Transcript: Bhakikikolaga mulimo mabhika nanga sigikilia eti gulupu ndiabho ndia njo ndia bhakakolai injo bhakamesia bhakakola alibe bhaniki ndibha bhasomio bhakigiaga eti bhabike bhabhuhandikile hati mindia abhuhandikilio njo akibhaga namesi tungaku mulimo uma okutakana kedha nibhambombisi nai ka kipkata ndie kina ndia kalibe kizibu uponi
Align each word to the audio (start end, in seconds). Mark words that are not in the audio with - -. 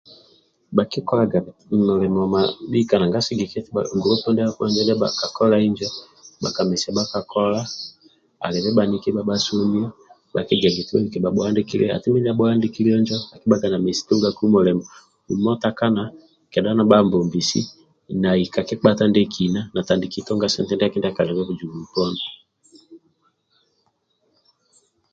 Bhakikikolaga 0.75 1.39
mulimo 1.87 2.21
mabhika 2.33 2.95
nanga 2.97 3.19
sigikilia 3.25 3.59
eti 3.61 3.71
gulupu 4.01 4.27
ndiabho 4.31 4.63
ndia 4.65 4.81
njo 4.83 4.83
ndia 4.93 5.01
bhakakolai 5.01 5.63
injo 5.67 5.87
bhakamesia 6.43 6.91
bhakakola 6.97 7.61
alibe 8.45 8.69
bhaniki 8.77 9.07
ndibha 9.09 9.27
bhasomio 9.29 9.87
bhakigiaga 10.33 10.79
eti 10.81 10.91
bhabike 10.93 11.17
bhabhuhandikile 11.21 11.83
hati 11.93 12.07
mindia 12.11 12.31
abhuhandikilio 12.33 12.95
njo 13.01 13.17
akibhaga 13.33 13.67
namesi 13.71 14.01
tungaku 14.07 14.43
mulimo 14.53 14.83
uma 15.31 15.49
okutakana 15.53 16.03
kedha 16.51 16.71
nibhambombisi 16.75 17.59
nai 18.21 18.43
ka 18.53 18.61
kipkata 18.67 19.03
ndie 19.07 19.25
kina 19.33 19.61
ndia 20.99 21.15
kalibe 21.17 21.41
kizibu 21.47 21.77
uponi 21.85 22.23